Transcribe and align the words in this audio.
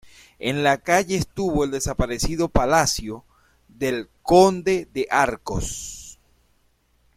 En 0.39 0.63
la 0.63 0.79
calle 0.79 1.15
estuvo 1.15 1.63
el 1.63 1.69
desaparecido 1.69 2.49
palacio 2.49 3.23
del 3.67 4.09
conde 4.23 4.87
de 4.91 5.07
Arcos. 5.11 6.17